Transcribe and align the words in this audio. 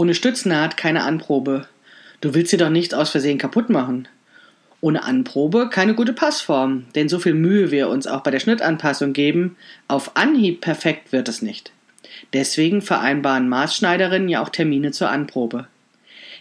Ohne 0.00 0.14
Stütznaht 0.14 0.78
keine 0.78 1.04
Anprobe. 1.04 1.66
Du 2.22 2.32
willst 2.32 2.50
sie 2.50 2.56
doch 2.56 2.70
nicht 2.70 2.94
aus 2.94 3.10
Versehen 3.10 3.36
kaputt 3.36 3.68
machen. 3.68 4.08
Ohne 4.80 5.04
Anprobe 5.04 5.68
keine 5.68 5.94
gute 5.94 6.14
Passform, 6.14 6.86
denn 6.94 7.10
so 7.10 7.18
viel 7.18 7.34
Mühe 7.34 7.70
wir 7.70 7.90
uns 7.90 8.06
auch 8.06 8.22
bei 8.22 8.30
der 8.30 8.40
Schnittanpassung 8.40 9.12
geben, 9.12 9.58
auf 9.88 10.16
Anhieb 10.16 10.62
perfekt 10.62 11.12
wird 11.12 11.28
es 11.28 11.42
nicht. 11.42 11.72
Deswegen 12.32 12.80
vereinbaren 12.80 13.50
Maßschneiderinnen 13.50 14.30
ja 14.30 14.42
auch 14.42 14.48
Termine 14.48 14.90
zur 14.92 15.10
Anprobe. 15.10 15.66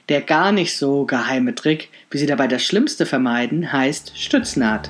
Der 0.07 0.21
gar 0.21 0.53
nicht 0.53 0.77
so 0.77 1.03
geheime 1.03 1.53
Trick, 1.53 1.89
wie 2.11 2.17
sie 2.17 2.27
dabei 2.27 2.47
das 2.47 2.63
Schlimmste 2.63 3.05
vermeiden, 3.05 3.73
heißt 3.73 4.17
Stütznaht. 4.17 4.89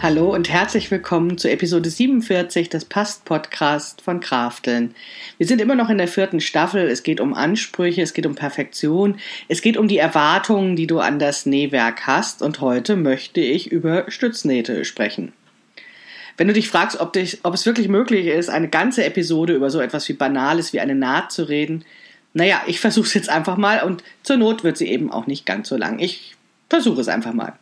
Hallo 0.00 0.32
und 0.32 0.48
herzlich 0.48 0.92
willkommen 0.92 1.38
zu 1.38 1.50
Episode 1.50 1.90
47 1.90 2.68
des 2.68 2.84
Past-Podcast 2.84 4.00
von 4.00 4.20
Krafteln. 4.20 4.94
Wir 5.38 5.46
sind 5.48 5.60
immer 5.60 5.74
noch 5.74 5.90
in 5.90 5.98
der 5.98 6.06
vierten 6.06 6.40
Staffel. 6.40 6.82
Es 6.88 7.02
geht 7.02 7.20
um 7.20 7.34
Ansprüche, 7.34 8.02
es 8.02 8.14
geht 8.14 8.24
um 8.24 8.36
Perfektion, 8.36 9.18
es 9.48 9.60
geht 9.60 9.76
um 9.76 9.88
die 9.88 9.98
Erwartungen, 9.98 10.76
die 10.76 10.86
du 10.86 11.00
an 11.00 11.18
das 11.18 11.46
Nähwerk 11.46 12.06
hast. 12.06 12.42
Und 12.42 12.60
heute 12.60 12.94
möchte 12.94 13.40
ich 13.40 13.72
über 13.72 14.08
Stütznähte 14.08 14.84
sprechen. 14.84 15.32
Wenn 16.36 16.46
du 16.46 16.54
dich 16.54 16.68
fragst, 16.68 17.00
ob, 17.00 17.12
dich, 17.12 17.40
ob 17.42 17.54
es 17.54 17.66
wirklich 17.66 17.88
möglich 17.88 18.26
ist, 18.26 18.50
eine 18.50 18.68
ganze 18.68 19.04
Episode 19.04 19.54
über 19.54 19.68
so 19.68 19.80
etwas 19.80 20.08
wie 20.08 20.12
Banales 20.12 20.72
wie 20.72 20.78
eine 20.78 20.94
Naht 20.94 21.32
zu 21.32 21.48
reden, 21.48 21.84
naja, 22.34 22.62
ich 22.68 22.78
versuche 22.78 23.08
es 23.08 23.14
jetzt 23.14 23.30
einfach 23.30 23.56
mal 23.56 23.82
und 23.82 24.04
zur 24.22 24.36
Not 24.36 24.62
wird 24.62 24.76
sie 24.76 24.86
eben 24.86 25.10
auch 25.10 25.26
nicht 25.26 25.44
ganz 25.44 25.68
so 25.68 25.76
lang. 25.76 25.98
Ich 25.98 26.36
versuche 26.68 27.00
es 27.00 27.08
einfach 27.08 27.32
mal. 27.32 27.54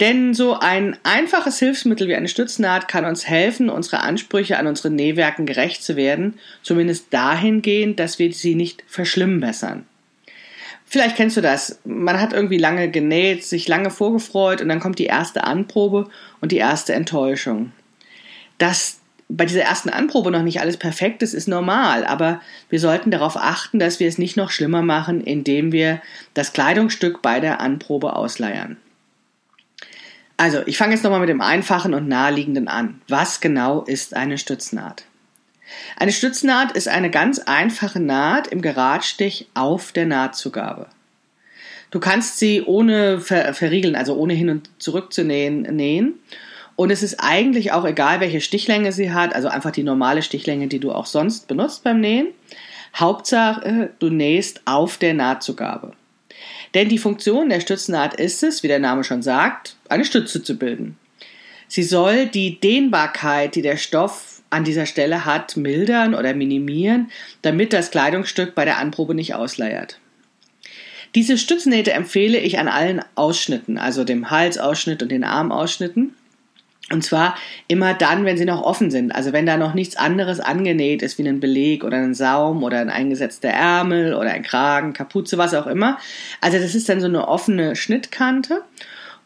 Denn 0.00 0.34
so 0.34 0.58
ein 0.58 0.96
einfaches 1.04 1.58
Hilfsmittel 1.58 2.08
wie 2.08 2.16
eine 2.16 2.28
Stütznaht 2.28 2.88
kann 2.88 3.04
uns 3.04 3.28
helfen, 3.28 3.70
unsere 3.70 4.00
Ansprüche 4.00 4.58
an 4.58 4.66
unsere 4.66 4.90
Nähwerken 4.90 5.46
gerecht 5.46 5.84
zu 5.84 5.96
werden, 5.96 6.38
zumindest 6.62 7.06
dahingehend, 7.10 8.00
dass 8.00 8.18
wir 8.18 8.32
sie 8.32 8.54
nicht 8.54 8.82
verschlimmbessern. 8.88 9.86
Vielleicht 10.92 11.16
kennst 11.16 11.36
du 11.36 11.40
das. 11.40 11.78
Man 11.84 12.20
hat 12.20 12.32
irgendwie 12.32 12.58
lange 12.58 12.90
genäht, 12.90 13.44
sich 13.44 13.66
lange 13.68 13.90
vorgefreut 13.90 14.60
und 14.60 14.68
dann 14.68 14.80
kommt 14.80 14.98
die 14.98 15.06
erste 15.06 15.44
Anprobe 15.44 16.10
und 16.40 16.52
die 16.52 16.58
erste 16.58 16.92
Enttäuschung. 16.92 17.72
Dass 18.58 19.00
bei 19.28 19.46
dieser 19.46 19.62
ersten 19.62 19.88
Anprobe 19.88 20.30
noch 20.30 20.42
nicht 20.42 20.60
alles 20.60 20.76
perfekt 20.76 21.22
ist, 21.22 21.32
ist 21.32 21.48
normal, 21.48 22.04
aber 22.04 22.42
wir 22.68 22.78
sollten 22.78 23.10
darauf 23.10 23.36
achten, 23.38 23.78
dass 23.78 24.00
wir 24.00 24.08
es 24.08 24.18
nicht 24.18 24.36
noch 24.36 24.50
schlimmer 24.50 24.82
machen, 24.82 25.22
indem 25.22 25.72
wir 25.72 26.02
das 26.34 26.52
Kleidungsstück 26.52 27.22
bei 27.22 27.40
der 27.40 27.60
Anprobe 27.60 28.14
ausleiern. 28.14 28.76
Also, 30.36 30.62
ich 30.66 30.78
fange 30.78 30.94
jetzt 30.94 31.04
nochmal 31.04 31.20
mit 31.20 31.28
dem 31.28 31.40
Einfachen 31.40 31.94
und 31.94 32.08
Naheliegenden 32.08 32.68
an. 32.68 33.00
Was 33.08 33.40
genau 33.40 33.82
ist 33.82 34.14
eine 34.14 34.38
Stütznaht? 34.38 35.04
Eine 35.96 36.12
Stütznaht 36.12 36.72
ist 36.72 36.88
eine 36.88 37.10
ganz 37.10 37.38
einfache 37.38 38.00
Naht 38.00 38.48
im 38.48 38.62
Geradstich 38.62 39.48
auf 39.54 39.92
der 39.92 40.06
Nahtzugabe. 40.06 40.88
Du 41.90 42.00
kannst 42.00 42.38
sie 42.38 42.62
ohne 42.62 43.20
ver 43.20 43.52
verriegeln, 43.54 43.94
also 43.94 44.16
ohne 44.16 44.32
hin 44.32 44.48
und 44.48 44.70
zurück 44.78 45.12
zu 45.12 45.24
nähen, 45.24 45.62
nähen. 45.62 46.14
Und 46.74 46.90
es 46.90 47.02
ist 47.02 47.20
eigentlich 47.20 47.72
auch 47.72 47.84
egal, 47.84 48.20
welche 48.20 48.40
Stichlänge 48.40 48.92
sie 48.92 49.12
hat, 49.12 49.34
also 49.34 49.48
einfach 49.48 49.72
die 49.72 49.82
normale 49.82 50.22
Stichlänge, 50.22 50.68
die 50.68 50.80
du 50.80 50.90
auch 50.90 51.06
sonst 51.06 51.48
benutzt 51.48 51.84
beim 51.84 52.00
Nähen. 52.00 52.28
Hauptsache, 52.96 53.90
du 53.98 54.08
nähst 54.08 54.62
auf 54.64 54.96
der 54.96 55.12
Nahtzugabe. 55.12 55.92
Denn 56.74 56.88
die 56.88 56.98
Funktion 56.98 57.50
der 57.50 57.60
Stützenart 57.60 58.14
ist 58.14 58.42
es, 58.42 58.62
wie 58.62 58.68
der 58.68 58.78
Name 58.78 59.04
schon 59.04 59.22
sagt, 59.22 59.76
eine 59.92 60.04
Stütze 60.04 60.42
zu 60.42 60.56
bilden. 60.58 60.96
Sie 61.68 61.82
soll 61.82 62.26
die 62.26 62.60
Dehnbarkeit, 62.60 63.54
die 63.54 63.62
der 63.62 63.76
Stoff 63.76 64.42
an 64.50 64.64
dieser 64.64 64.86
Stelle 64.86 65.24
hat, 65.24 65.56
mildern 65.56 66.14
oder 66.14 66.34
minimieren, 66.34 67.10
damit 67.40 67.72
das 67.72 67.90
Kleidungsstück 67.90 68.54
bei 68.54 68.64
der 68.64 68.78
Anprobe 68.78 69.14
nicht 69.14 69.34
ausleiert. 69.34 69.98
Diese 71.14 71.36
Stütznähte 71.36 71.92
empfehle 71.92 72.38
ich 72.38 72.58
an 72.58 72.68
allen 72.68 73.02
Ausschnitten, 73.14 73.78
also 73.78 74.04
dem 74.04 74.30
Halsausschnitt 74.30 75.02
und 75.02 75.10
den 75.10 75.24
Armausschnitten. 75.24 76.14
Und 76.90 77.02
zwar 77.02 77.36
immer 77.68 77.94
dann, 77.94 78.24
wenn 78.24 78.36
sie 78.36 78.44
noch 78.44 78.62
offen 78.62 78.90
sind. 78.90 79.14
Also 79.14 79.32
wenn 79.32 79.46
da 79.46 79.56
noch 79.56 79.72
nichts 79.72 79.96
anderes 79.96 80.40
angenäht 80.40 81.02
ist, 81.02 81.16
wie 81.16 81.26
ein 81.26 81.40
Beleg 81.40 81.84
oder 81.84 81.96
ein 81.96 82.14
Saum 82.14 82.62
oder 82.62 82.80
ein 82.80 82.90
eingesetzter 82.90 83.48
Ärmel 83.48 84.14
oder 84.14 84.30
ein 84.30 84.42
Kragen, 84.42 84.92
Kapuze, 84.92 85.38
was 85.38 85.54
auch 85.54 85.66
immer. 85.66 85.98
Also 86.40 86.58
das 86.58 86.74
ist 86.74 86.88
dann 86.88 87.00
so 87.00 87.06
eine 87.06 87.28
offene 87.28 87.76
Schnittkante. 87.76 88.62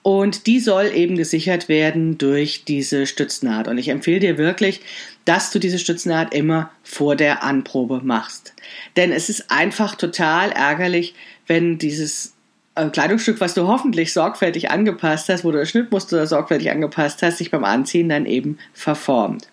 Und 0.06 0.46
die 0.46 0.60
soll 0.60 0.92
eben 0.94 1.16
gesichert 1.16 1.68
werden 1.68 2.16
durch 2.16 2.64
diese 2.64 3.06
Stütznaht. 3.06 3.66
Und 3.66 3.76
ich 3.76 3.88
empfehle 3.88 4.20
dir 4.20 4.38
wirklich, 4.38 4.80
dass 5.24 5.50
du 5.50 5.58
diese 5.58 5.80
Stütznaht 5.80 6.32
immer 6.32 6.70
vor 6.84 7.16
der 7.16 7.42
Anprobe 7.42 8.00
machst. 8.04 8.54
Denn 8.94 9.10
es 9.10 9.28
ist 9.28 9.50
einfach 9.50 9.96
total 9.96 10.52
ärgerlich, 10.52 11.16
wenn 11.48 11.78
dieses 11.78 12.34
äh, 12.76 12.88
Kleidungsstück, 12.88 13.40
was 13.40 13.54
du 13.54 13.66
hoffentlich 13.66 14.12
sorgfältig 14.12 14.70
angepasst 14.70 15.28
hast, 15.28 15.44
wo 15.44 15.50
du 15.50 15.58
das 15.58 15.70
Schnittmuster 15.70 16.24
sorgfältig 16.28 16.70
angepasst 16.70 17.22
hast, 17.22 17.38
sich 17.38 17.50
beim 17.50 17.64
Anziehen 17.64 18.08
dann 18.08 18.26
eben 18.26 18.58
verformt. 18.74 19.48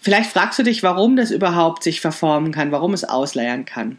Vielleicht 0.00 0.30
fragst 0.30 0.58
du 0.58 0.62
dich, 0.62 0.82
warum 0.82 1.16
das 1.16 1.30
überhaupt 1.30 1.82
sich 1.82 2.00
verformen 2.00 2.52
kann, 2.52 2.72
warum 2.72 2.94
es 2.94 3.04
ausleiern 3.04 3.66
kann. 3.66 3.98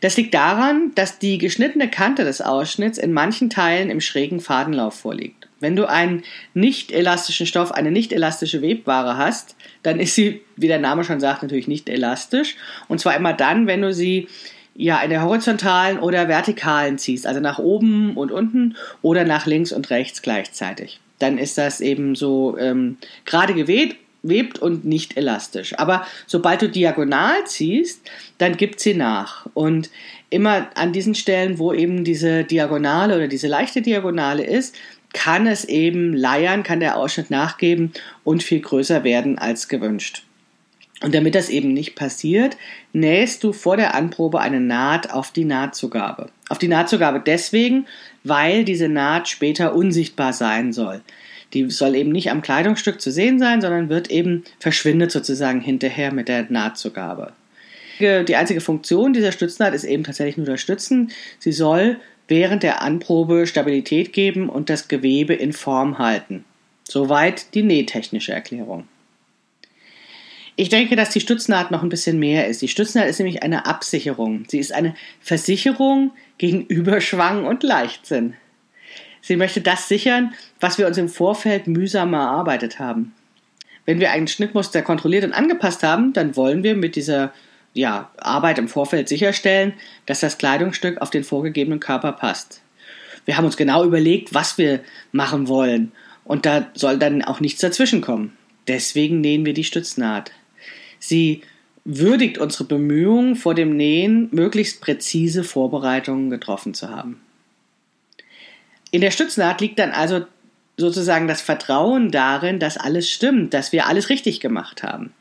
Das 0.00 0.16
liegt 0.16 0.34
daran, 0.34 0.92
dass 0.94 1.18
die 1.18 1.38
geschnittene 1.38 1.88
Kante 1.88 2.24
des 2.24 2.40
Ausschnitts 2.40 2.98
in 2.98 3.12
manchen 3.12 3.50
Teilen 3.50 3.90
im 3.90 4.00
schrägen 4.00 4.40
Fadenlauf 4.40 4.94
vorliegt. 4.94 5.48
Wenn 5.58 5.76
du 5.76 5.88
einen 5.88 6.22
nicht 6.52 6.92
elastischen 6.92 7.46
Stoff, 7.46 7.72
eine 7.72 7.90
nicht 7.90 8.12
elastische 8.12 8.60
Webware 8.60 9.16
hast, 9.16 9.56
dann 9.82 9.98
ist 9.98 10.14
sie, 10.14 10.42
wie 10.56 10.68
der 10.68 10.78
Name 10.78 11.02
schon 11.04 11.20
sagt, 11.20 11.42
natürlich 11.42 11.68
nicht 11.68 11.88
elastisch. 11.88 12.56
Und 12.88 13.00
zwar 13.00 13.16
immer 13.16 13.32
dann, 13.32 13.66
wenn 13.66 13.82
du 13.82 13.92
sie 13.94 14.28
ja 14.74 15.00
in 15.00 15.10
der 15.10 15.22
horizontalen 15.22 15.98
oder 15.98 16.28
vertikalen 16.28 16.98
ziehst, 16.98 17.26
also 17.26 17.40
nach 17.40 17.58
oben 17.58 18.16
und 18.16 18.30
unten 18.30 18.76
oder 19.00 19.24
nach 19.24 19.46
links 19.46 19.72
und 19.72 19.88
rechts 19.88 20.20
gleichzeitig. 20.20 21.00
Dann 21.18 21.38
ist 21.38 21.56
das 21.56 21.80
eben 21.80 22.14
so 22.14 22.58
ähm, 22.58 22.98
gerade 23.24 23.54
gewebt 23.54 23.96
webt 24.28 24.58
und 24.58 24.84
nicht 24.84 25.16
elastisch. 25.16 25.78
Aber 25.78 26.06
sobald 26.26 26.62
du 26.62 26.68
diagonal 26.68 27.44
ziehst, 27.46 28.00
dann 28.38 28.56
gibt 28.56 28.80
sie 28.80 28.94
nach. 28.94 29.46
Und 29.54 29.90
immer 30.30 30.68
an 30.74 30.92
diesen 30.92 31.14
Stellen, 31.14 31.58
wo 31.58 31.72
eben 31.72 32.04
diese 32.04 32.44
Diagonale 32.44 33.16
oder 33.16 33.28
diese 33.28 33.48
leichte 33.48 33.82
Diagonale 33.82 34.44
ist, 34.44 34.76
kann 35.12 35.46
es 35.46 35.64
eben 35.64 36.12
leiern, 36.12 36.62
kann 36.62 36.80
der 36.80 36.96
Ausschnitt 36.96 37.30
nachgeben 37.30 37.92
und 38.24 38.42
viel 38.42 38.60
größer 38.60 39.04
werden 39.04 39.38
als 39.38 39.68
gewünscht. 39.68 40.24
Und 41.02 41.14
damit 41.14 41.34
das 41.34 41.50
eben 41.50 41.72
nicht 41.72 41.94
passiert, 41.94 42.56
nähst 42.92 43.44
du 43.44 43.52
vor 43.52 43.76
der 43.76 43.94
Anprobe 43.94 44.40
eine 44.40 44.60
Naht 44.60 45.12
auf 45.12 45.30
die 45.30 45.44
Nahtzugabe. 45.44 46.30
Auf 46.48 46.58
die 46.58 46.68
Nahtzugabe 46.68 47.22
deswegen, 47.24 47.86
weil 48.24 48.64
diese 48.64 48.88
Naht 48.88 49.28
später 49.28 49.74
unsichtbar 49.74 50.32
sein 50.32 50.72
soll. 50.72 51.02
Die 51.52 51.70
soll 51.70 51.94
eben 51.94 52.10
nicht 52.10 52.30
am 52.30 52.42
Kleidungsstück 52.42 53.00
zu 53.00 53.10
sehen 53.10 53.38
sein, 53.38 53.60
sondern 53.60 53.88
wird 53.88 54.10
eben 54.10 54.44
verschwindet 54.58 55.12
sozusagen 55.12 55.60
hinterher 55.60 56.12
mit 56.12 56.28
der 56.28 56.46
Nahtzugabe. 56.50 57.32
Die 57.98 58.36
einzige 58.36 58.60
Funktion 58.60 59.14
dieser 59.14 59.32
Stütznaht 59.32 59.72
ist 59.72 59.84
eben 59.84 60.04
tatsächlich 60.04 60.36
nur 60.36 60.46
das 60.46 60.60
Stützen. 60.60 61.10
Sie 61.38 61.52
soll 61.52 61.98
während 62.28 62.62
der 62.62 62.82
Anprobe 62.82 63.46
Stabilität 63.46 64.12
geben 64.12 64.48
und 64.48 64.68
das 64.68 64.88
Gewebe 64.88 65.32
in 65.32 65.52
Form 65.52 65.98
halten. 65.98 66.44
Soweit 66.84 67.54
die 67.54 67.62
nähtechnische 67.62 68.32
Erklärung. 68.32 68.86
Ich 70.56 70.68
denke, 70.68 70.96
dass 70.96 71.10
die 71.10 71.20
Stütznaht 71.20 71.70
noch 71.70 71.82
ein 71.82 71.88
bisschen 71.88 72.18
mehr 72.18 72.46
ist. 72.46 72.62
Die 72.62 72.68
Stütznaht 72.68 73.08
ist 73.08 73.18
nämlich 73.18 73.42
eine 73.42 73.66
Absicherung. 73.66 74.44
Sie 74.48 74.58
ist 74.58 74.72
eine 74.72 74.94
Versicherung 75.20 76.12
gegen 76.38 76.64
Überschwang 76.66 77.44
und 77.44 77.62
Leichtsinn. 77.62 78.34
Sie 79.26 79.34
möchte 79.34 79.60
das 79.60 79.88
sichern, 79.88 80.34
was 80.60 80.78
wir 80.78 80.86
uns 80.86 80.98
im 80.98 81.08
Vorfeld 81.08 81.66
mühsam 81.66 82.14
erarbeitet 82.14 82.78
haben. 82.78 83.12
Wenn 83.84 83.98
wir 83.98 84.12
ein 84.12 84.28
Schnittmuster 84.28 84.82
kontrolliert 84.82 85.24
und 85.24 85.32
angepasst 85.32 85.82
haben, 85.82 86.12
dann 86.12 86.36
wollen 86.36 86.62
wir 86.62 86.76
mit 86.76 86.94
dieser 86.94 87.32
ja, 87.74 88.08
Arbeit 88.18 88.60
im 88.60 88.68
Vorfeld 88.68 89.08
sicherstellen, 89.08 89.74
dass 90.06 90.20
das 90.20 90.38
Kleidungsstück 90.38 91.00
auf 91.02 91.10
den 91.10 91.24
vorgegebenen 91.24 91.80
Körper 91.80 92.12
passt. 92.12 92.62
Wir 93.24 93.36
haben 93.36 93.44
uns 93.44 93.56
genau 93.56 93.84
überlegt, 93.84 94.32
was 94.32 94.58
wir 94.58 94.78
machen 95.10 95.48
wollen 95.48 95.90
und 96.22 96.46
da 96.46 96.68
soll 96.74 96.96
dann 96.96 97.22
auch 97.22 97.40
nichts 97.40 97.60
dazwischenkommen. 97.60 98.30
Deswegen 98.68 99.20
nähen 99.20 99.44
wir 99.44 99.54
die 99.54 99.64
Stütznaht. 99.64 100.30
Sie 101.00 101.42
würdigt 101.84 102.38
unsere 102.38 102.62
Bemühungen 102.62 103.34
vor 103.34 103.56
dem 103.56 103.76
Nähen, 103.76 104.28
möglichst 104.30 104.80
präzise 104.80 105.42
Vorbereitungen 105.42 106.30
getroffen 106.30 106.74
zu 106.74 106.90
haben. 106.90 107.20
In 108.90 109.00
der 109.00 109.10
Stütznaht 109.10 109.60
liegt 109.60 109.78
dann 109.78 109.92
also 109.92 110.26
sozusagen 110.76 111.26
das 111.26 111.40
Vertrauen 111.40 112.10
darin, 112.10 112.58
dass 112.58 112.76
alles 112.76 113.10
stimmt, 113.10 113.54
dass 113.54 113.72
wir 113.72 113.86
alles 113.86 114.08
richtig 114.08 114.40
gemacht 114.40 114.82
haben. 114.82 115.12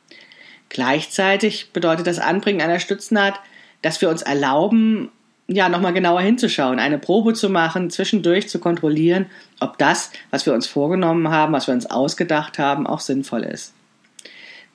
Gleichzeitig 0.69 1.71
bedeutet 1.71 2.07
das 2.07 2.19
Anbringen 2.19 2.61
einer 2.61 2.79
Stütznaht, 2.79 3.39
dass 3.81 4.01
wir 4.01 4.09
uns 4.09 4.21
erlauben, 4.21 5.11
ja, 5.47 5.69
nochmal 5.69 5.93
genauer 5.93 6.21
hinzuschauen, 6.21 6.79
eine 6.79 6.97
Probe 6.97 7.33
zu 7.33 7.49
machen, 7.49 7.91
zwischendurch 7.91 8.49
zu 8.49 8.59
kontrollieren, 8.59 9.27
ob 9.59 9.77
das, 9.77 10.11
was 10.31 10.45
wir 10.45 10.53
uns 10.53 10.65
vorgenommen 10.65 11.29
haben, 11.29 11.53
was 11.53 11.67
wir 11.67 11.73
uns 11.73 11.85
ausgedacht 11.85 12.57
haben, 12.57 12.87
auch 12.87 12.99
sinnvoll 12.99 13.43
ist. 13.43 13.73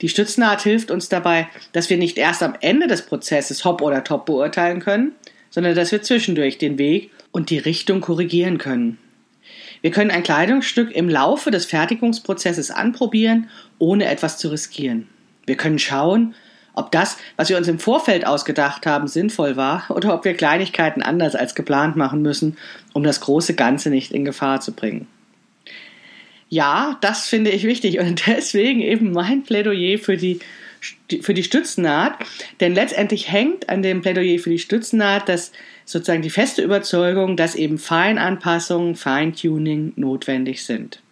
Die 0.00 0.08
Stütznaht 0.08 0.62
hilft 0.62 0.90
uns 0.90 1.08
dabei, 1.08 1.48
dass 1.72 1.90
wir 1.90 1.98
nicht 1.98 2.16
erst 2.16 2.42
am 2.42 2.54
Ende 2.60 2.86
des 2.86 3.02
Prozesses 3.02 3.64
hopp 3.64 3.82
oder 3.82 4.04
top 4.04 4.26
beurteilen 4.26 4.80
können, 4.80 5.12
sondern 5.50 5.74
dass 5.74 5.92
wir 5.92 6.02
zwischendurch 6.02 6.58
den 6.58 6.78
Weg 6.78 7.10
und 7.32 7.50
die 7.50 7.58
Richtung 7.58 8.00
korrigieren 8.00 8.58
können. 8.58 8.98
Wir 9.82 9.90
können 9.90 10.10
ein 10.10 10.22
Kleidungsstück 10.22 10.90
im 10.92 11.08
Laufe 11.08 11.50
des 11.50 11.66
Fertigungsprozesses 11.66 12.70
anprobieren, 12.70 13.48
ohne 13.78 14.06
etwas 14.06 14.38
zu 14.38 14.48
riskieren. 14.48 15.08
Wir 15.46 15.56
können 15.56 15.78
schauen, 15.78 16.34
ob 16.74 16.92
das, 16.92 17.16
was 17.36 17.48
wir 17.48 17.56
uns 17.56 17.68
im 17.68 17.78
Vorfeld 17.78 18.26
ausgedacht 18.26 18.86
haben, 18.86 19.08
sinnvoll 19.08 19.56
war 19.56 19.84
oder 19.90 20.14
ob 20.14 20.24
wir 20.24 20.34
Kleinigkeiten 20.34 21.02
anders 21.02 21.34
als 21.34 21.54
geplant 21.54 21.96
machen 21.96 22.22
müssen, 22.22 22.56
um 22.92 23.02
das 23.02 23.20
große 23.20 23.54
Ganze 23.54 23.90
nicht 23.90 24.12
in 24.12 24.24
Gefahr 24.24 24.60
zu 24.60 24.72
bringen. 24.72 25.06
Ja, 26.48 26.98
das 27.00 27.28
finde 27.28 27.50
ich 27.50 27.64
wichtig 27.64 27.98
und 28.00 28.26
deswegen 28.26 28.80
eben 28.80 29.12
mein 29.12 29.42
Plädoyer 29.42 29.98
für 29.98 30.16
die 30.16 30.40
für 31.20 31.34
die 31.34 31.44
Stützennaht, 31.44 32.18
denn 32.60 32.74
letztendlich 32.74 33.30
hängt 33.30 33.68
an 33.68 33.82
dem 33.82 34.00
Plädoyer 34.00 34.38
für 34.38 34.50
die 34.50 34.58
Stützennaht 34.58 35.28
das 35.28 35.52
sozusagen 35.84 36.22
die 36.22 36.30
feste 36.30 36.62
Überzeugung, 36.62 37.36
dass 37.36 37.54
eben 37.54 37.78
Feinanpassungen, 37.78 38.94
Feintuning 38.94 39.92
notwendig 39.96 40.64
sind. 40.64 41.02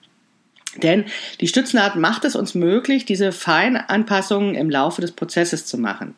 Denn 0.83 1.07
die 1.41 1.49
Stützenart 1.49 1.97
macht 1.97 2.25
es 2.25 2.37
uns 2.37 2.55
möglich, 2.55 3.05
diese 3.05 3.33
Feinanpassungen 3.33 4.55
im 4.55 4.71
Laufe 4.71 5.01
des 5.01 5.13
Prozesses 5.13 5.67
zu 5.67 5.79
machen. 5.79 6.15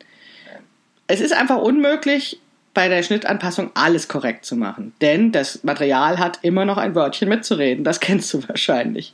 Es 1.07 1.19
ist 1.19 1.33
einfach 1.33 1.57
unmöglich, 1.57 2.39
bei 2.73 2.87
der 2.87 3.03
Schnittanpassung 3.03 3.71
alles 3.73 4.07
korrekt 4.07 4.45
zu 4.45 4.55
machen. 4.55 4.93
Denn 5.01 5.31
das 5.31 5.63
Material 5.63 6.19
hat 6.19 6.39
immer 6.41 6.63
noch 6.65 6.77
ein 6.77 6.95
Wörtchen 6.95 7.27
mitzureden. 7.27 7.83
Das 7.83 7.99
kennst 7.99 8.33
du 8.33 8.47
wahrscheinlich. 8.47 9.13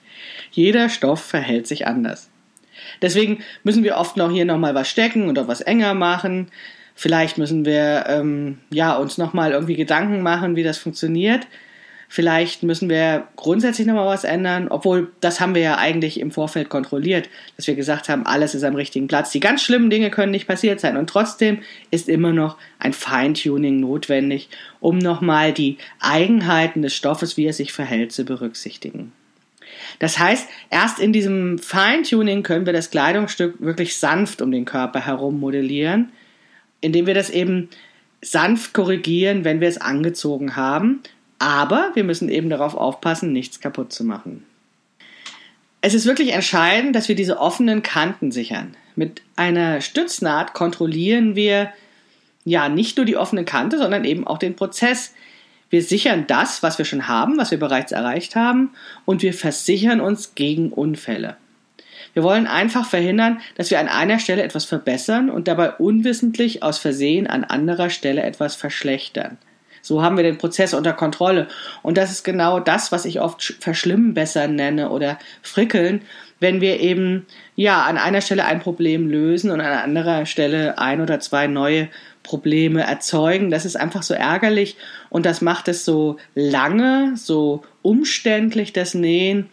Jeder 0.51 0.89
Stoff 0.89 1.23
verhält 1.23 1.67
sich 1.67 1.87
anders. 1.87 2.29
Deswegen 3.01 3.39
müssen 3.63 3.83
wir 3.83 3.97
oft 3.97 4.17
noch 4.17 4.31
hier 4.31 4.45
nochmal 4.45 4.75
was 4.75 4.89
stecken 4.89 5.29
oder 5.29 5.47
was 5.47 5.61
enger 5.61 5.93
machen. 5.93 6.47
Vielleicht 6.95 7.37
müssen 7.37 7.65
wir 7.65 8.05
ähm, 8.07 8.57
ja, 8.71 8.95
uns 8.95 9.17
nochmal 9.17 9.51
irgendwie 9.51 9.75
Gedanken 9.75 10.21
machen, 10.21 10.55
wie 10.55 10.63
das 10.63 10.77
funktioniert. 10.77 11.47
Vielleicht 12.09 12.63
müssen 12.63 12.89
wir 12.89 13.27
grundsätzlich 13.35 13.85
nochmal 13.85 14.07
was 14.07 14.23
ändern, 14.23 14.69
obwohl 14.69 15.11
das 15.19 15.41
haben 15.41 15.55
wir 15.55 15.61
ja 15.61 15.77
eigentlich 15.77 16.19
im 16.21 16.31
Vorfeld 16.31 16.69
kontrolliert, 16.69 17.29
dass 17.57 17.67
wir 17.67 17.75
gesagt 17.75 18.07
haben, 18.07 18.25
alles 18.25 18.55
ist 18.55 18.63
am 18.63 18.75
richtigen 18.75 19.07
Platz. 19.07 19.31
Die 19.31 19.41
ganz 19.41 19.61
schlimmen 19.61 19.89
Dinge 19.89 20.09
können 20.09 20.31
nicht 20.31 20.47
passiert 20.47 20.79
sein 20.79 20.95
und 20.95 21.09
trotzdem 21.09 21.59
ist 21.91 22.07
immer 22.07 22.31
noch 22.31 22.57
ein 22.79 22.93
Feintuning 22.93 23.81
notwendig, 23.81 24.49
um 24.79 24.97
nochmal 24.97 25.51
die 25.51 25.77
Eigenheiten 25.99 26.81
des 26.81 26.95
Stoffes, 26.95 27.35
wie 27.35 27.45
er 27.45 27.53
sich 27.53 27.73
verhält, 27.73 28.13
zu 28.13 28.23
berücksichtigen. 28.23 29.11
Das 29.99 30.19
heißt, 30.19 30.47
erst 30.69 30.99
in 30.99 31.13
diesem 31.13 31.59
Feintuning 31.59 32.43
können 32.43 32.65
wir 32.65 32.73
das 32.73 32.91
Kleidungsstück 32.91 33.55
wirklich 33.59 33.97
sanft 33.97 34.41
um 34.41 34.51
den 34.51 34.65
Körper 34.65 35.05
herum 35.05 35.39
modellieren, 35.39 36.11
indem 36.81 37.05
wir 37.07 37.13
das 37.13 37.29
eben 37.29 37.69
sanft 38.21 38.73
korrigieren, 38.73 39.43
wenn 39.43 39.61
wir 39.61 39.67
es 39.67 39.79
angezogen 39.79 40.55
haben 40.55 41.01
aber 41.39 41.91
wir 41.93 42.03
müssen 42.03 42.29
eben 42.29 42.49
darauf 42.49 42.75
aufpassen, 42.75 43.31
nichts 43.31 43.59
kaputt 43.59 43.93
zu 43.93 44.03
machen. 44.03 44.45
Es 45.81 45.93
ist 45.93 46.05
wirklich 46.05 46.33
entscheidend, 46.33 46.95
dass 46.95 47.07
wir 47.07 47.15
diese 47.15 47.39
offenen 47.39 47.83
Kanten 47.83 48.31
sichern. 48.31 48.75
Mit 48.95 49.21
einer 49.35 49.81
Stütznaht 49.81 50.53
kontrollieren 50.53 51.35
wir 51.35 51.71
ja 52.45 52.67
nicht 52.67 52.97
nur 52.97 53.05
die 53.05 53.17
offene 53.17 53.45
Kante, 53.45 53.77
sondern 53.77 54.03
eben 54.03 54.25
auch 54.25 54.39
den 54.39 54.55
Prozess. 54.55 55.13
Wir 55.69 55.83
sichern 55.83 56.25
das, 56.27 56.63
was 56.63 56.77
wir 56.77 56.85
schon 56.85 57.07
haben, 57.07 57.37
was 57.37 57.51
wir 57.51 57.59
bereits 57.59 57.91
erreicht 57.91 58.35
haben, 58.35 58.71
und 59.05 59.21
wir 59.21 59.33
versichern 59.33 59.99
uns 59.99 60.35
gegen 60.35 60.71
Unfälle. 60.71 61.37
Wir 62.13 62.23
wollen 62.23 62.47
einfach 62.47 62.87
verhindern, 62.87 63.41
dass 63.55 63.69
wir 63.69 63.79
an 63.79 63.87
einer 63.87 64.19
Stelle 64.19 64.43
etwas 64.43 64.65
verbessern 64.65 65.29
und 65.29 65.47
dabei 65.47 65.71
unwissentlich 65.73 66.63
aus 66.63 66.79
Versehen 66.79 67.27
an 67.27 67.43
anderer 67.43 67.89
Stelle 67.89 68.23
etwas 68.23 68.55
verschlechtern. 68.55 69.37
So 69.81 70.01
haben 70.01 70.17
wir 70.17 70.23
den 70.23 70.37
Prozess 70.37 70.73
unter 70.73 70.93
Kontrolle. 70.93 71.47
Und 71.81 71.97
das 71.97 72.11
ist 72.11 72.23
genau 72.23 72.59
das, 72.59 72.91
was 72.91 73.05
ich 73.05 73.21
oft 73.21 73.55
verschlimmbessern 73.59 74.55
nenne 74.55 74.89
oder 74.89 75.19
frickeln, 75.41 76.01
wenn 76.39 76.59
wir 76.59 76.79
eben 76.79 77.25
ja 77.55 77.83
an 77.83 77.97
einer 77.97 78.21
Stelle 78.21 78.45
ein 78.45 78.59
Problem 78.59 79.07
lösen 79.07 79.49
und 79.49 79.61
an 79.61 79.71
anderer 79.71 80.25
Stelle 80.25 80.77
ein 80.77 81.01
oder 81.01 81.19
zwei 81.19 81.47
neue 81.47 81.89
Probleme 82.27 82.83
erzeugen. 82.83 83.49
Das 83.49 83.65
ist 83.65 83.77
einfach 83.77 84.03
so 84.03 84.13
ärgerlich 84.13 84.75
und 85.09 85.25
das 85.25 85.41
macht 85.41 85.69
es 85.69 85.85
so 85.85 86.17
lange, 86.35 87.13
so 87.15 87.63
umständlich, 87.81 88.73
das 88.73 88.93
Nähen. 88.93 89.49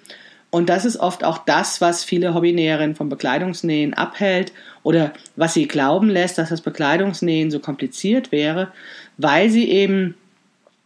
Und 0.50 0.68
das 0.68 0.84
ist 0.84 0.96
oft 0.96 1.24
auch 1.24 1.38
das, 1.38 1.80
was 1.80 2.04
viele 2.04 2.34
Hobbynäherinnen 2.34 2.96
vom 2.96 3.08
Bekleidungsnähen 3.08 3.94
abhält 3.94 4.52
oder 4.82 5.12
was 5.36 5.54
sie 5.54 5.66
glauben 5.66 6.10
lässt, 6.10 6.38
dass 6.38 6.50
das 6.50 6.60
Bekleidungsnähen 6.60 7.50
so 7.50 7.60
kompliziert 7.60 8.32
wäre, 8.32 8.72
weil 9.16 9.50
sie 9.50 9.70
eben 9.70 10.14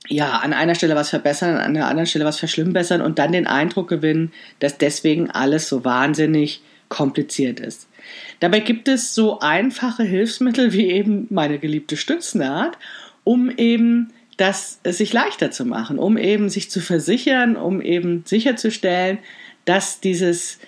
ja, 0.09 0.39
an 0.39 0.53
einer 0.53 0.75
Stelle 0.75 0.97
was 0.97 1.11
verbessern, 1.11 1.57
an 1.57 1.77
einer 1.77 1.89
anderen 1.89 2.07
Stelle 2.07 2.25
was 2.25 2.39
verschlimmbessern 2.39 3.01
und 3.01 3.19
dann 3.19 3.33
den 3.33 3.47
Eindruck 3.47 3.89
gewinnen, 3.89 4.33
dass 4.59 4.79
deswegen 4.79 5.31
alles 5.31 5.69
so 5.69 5.85
wahnsinnig 5.85 6.63
kompliziert 6.89 7.61
ist. 7.61 7.89
Dabei 8.41 8.61
gibt 8.61 8.89
es 8.89 9.15
so 9.15 9.41
einfache 9.41 10.03
Hilfsmittel 10.03 10.73
wie 10.73 10.87
eben 10.87 11.27
meine 11.31 11.59
geliebte 11.59 11.97
Stütznaht, 11.97 12.79
um 13.25 13.51
eben 13.51 14.13
das 14.39 14.79
sich 14.85 15.13
leichter 15.13 15.51
zu 15.51 15.65
machen, 15.65 15.99
um 15.99 16.17
eben 16.17 16.49
sich 16.49 16.71
zu 16.71 16.81
versichern, 16.81 17.57
um 17.57 17.83
eben 17.83 18.23
sicherzustellen, 18.25 19.19
dass 19.65 20.01
dieses 20.01 20.59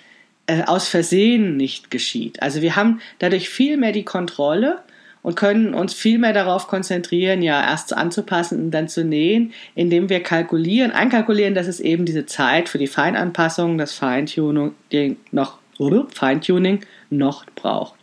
äh, 0.47 0.63
aus 0.63 0.87
Versehen 0.89 1.57
nicht 1.57 1.89
geschieht. 1.89 2.41
Also 2.41 2.61
wir 2.61 2.75
haben 2.75 2.99
dadurch 3.19 3.49
viel 3.49 3.77
mehr 3.77 3.93
die 3.93 4.03
Kontrolle 4.03 4.79
und 5.23 5.35
können 5.35 5.73
uns 5.73 5.93
viel 5.93 6.17
mehr 6.17 6.33
darauf 6.33 6.67
konzentrieren, 6.67 7.41
ja, 7.41 7.61
erst 7.63 7.95
anzupassen 7.95 8.59
und 8.59 8.71
dann 8.71 8.89
zu 8.89 9.05
nähen, 9.05 9.53
indem 9.75 10.09
wir 10.09 10.21
kalkulieren, 10.21 10.91
einkalkulieren, 10.91 11.55
dass 11.55 11.67
es 11.67 11.79
eben 11.79 12.05
diese 12.05 12.25
Zeit 12.25 12.69
für 12.69 12.77
die 12.79 12.87
Feinanpassung, 12.87 13.77
das 13.77 13.93
Feintuning 13.93 15.17
noch, 15.31 15.59
Feintuning 16.13 16.85
noch 17.09 17.45
braucht. 17.55 17.95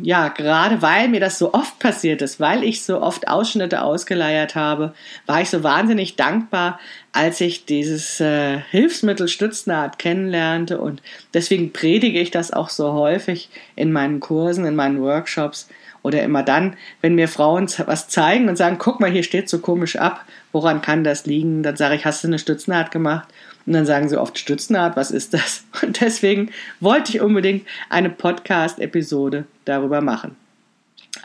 Ja, 0.00 0.28
gerade 0.28 0.82
weil 0.82 1.06
mir 1.06 1.20
das 1.20 1.38
so 1.38 1.54
oft 1.54 1.78
passiert 1.78 2.20
ist, 2.20 2.40
weil 2.40 2.64
ich 2.64 2.82
so 2.82 3.00
oft 3.00 3.28
Ausschnitte 3.28 3.82
ausgeleiert 3.82 4.56
habe, 4.56 4.94
war 5.26 5.42
ich 5.42 5.48
so 5.48 5.62
wahnsinnig 5.62 6.16
dankbar, 6.16 6.80
als 7.12 7.40
ich 7.40 7.66
dieses 7.66 8.20
äh, 8.20 8.58
Hilfsmittel 8.58 9.28
Stütznaht 9.28 10.00
kennenlernte 10.00 10.80
und 10.80 11.02
deswegen 11.34 11.72
predige 11.72 12.18
ich 12.18 12.32
das 12.32 12.52
auch 12.52 12.68
so 12.68 12.94
häufig 12.94 13.48
in 13.76 13.92
meinen 13.92 14.18
Kursen, 14.18 14.64
in 14.64 14.74
meinen 14.74 15.00
Workshops, 15.00 15.68
oder 16.06 16.22
immer 16.22 16.44
dann, 16.44 16.76
wenn 17.00 17.16
mir 17.16 17.26
Frauen 17.26 17.66
was 17.84 18.06
zeigen 18.08 18.48
und 18.48 18.54
sagen, 18.54 18.78
guck 18.78 19.00
mal, 19.00 19.10
hier 19.10 19.24
steht 19.24 19.48
so 19.48 19.58
komisch 19.58 19.96
ab, 19.96 20.24
woran 20.52 20.80
kann 20.80 21.02
das 21.02 21.26
liegen? 21.26 21.64
Dann 21.64 21.76
sage 21.76 21.96
ich, 21.96 22.04
hast 22.04 22.22
du 22.22 22.28
eine 22.28 22.38
Stütznaht 22.38 22.92
gemacht? 22.92 23.28
Und 23.66 23.72
dann 23.72 23.86
sagen 23.86 24.08
sie 24.08 24.20
oft 24.20 24.38
Stütznaht, 24.38 24.96
was 24.96 25.10
ist 25.10 25.34
das? 25.34 25.64
Und 25.82 26.00
deswegen 26.00 26.50
wollte 26.80 27.12
ich 27.12 27.20
unbedingt 27.20 27.66
eine 27.90 28.10
Podcast-Episode 28.10 29.44
darüber 29.64 30.00
machen. 30.00 30.36